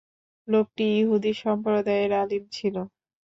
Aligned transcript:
লোকটি 0.47 0.85
ইহুদী 0.99 1.31
সম্প্রদায়ের 1.43 2.11
আলিম 2.21 2.43
ছিল। 2.51 2.75